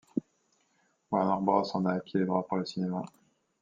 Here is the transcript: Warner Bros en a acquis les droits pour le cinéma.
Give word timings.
Warner 1.11 1.39
Bros 1.45 1.75
en 1.75 1.85
a 1.85 1.93
acquis 1.93 2.17
les 2.17 2.25
droits 2.25 2.47
pour 2.47 2.57
le 2.57 2.65
cinéma. 2.65 3.03